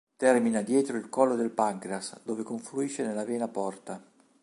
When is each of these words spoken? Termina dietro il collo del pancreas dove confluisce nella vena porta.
Termina 0.17 0.63
dietro 0.63 0.97
il 0.97 1.09
collo 1.09 1.35
del 1.35 1.51
pancreas 1.51 2.21
dove 2.23 2.41
confluisce 2.41 3.05
nella 3.05 3.23
vena 3.23 3.47
porta. 3.47 4.03